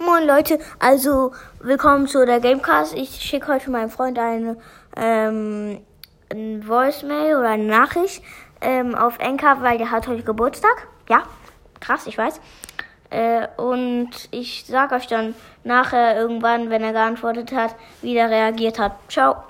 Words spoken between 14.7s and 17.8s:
euch dann nachher irgendwann, wenn er geantwortet hat,